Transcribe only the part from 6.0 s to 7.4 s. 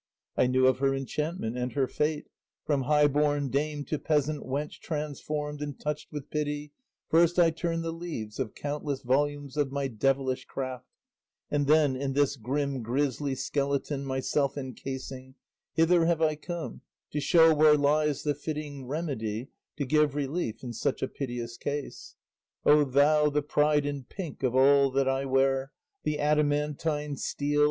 with pity, first